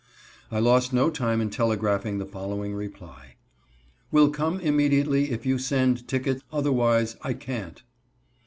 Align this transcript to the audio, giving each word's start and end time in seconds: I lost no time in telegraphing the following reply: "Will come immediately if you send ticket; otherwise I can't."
I 0.49 0.57
lost 0.57 0.93
no 0.93 1.11
time 1.11 1.41
in 1.41 1.51
telegraphing 1.51 2.17
the 2.17 2.25
following 2.25 2.73
reply: 2.73 3.35
"Will 4.11 4.31
come 4.31 4.59
immediately 4.59 5.29
if 5.29 5.45
you 5.45 5.59
send 5.59 6.07
ticket; 6.07 6.41
otherwise 6.51 7.17
I 7.21 7.33
can't." 7.35 7.83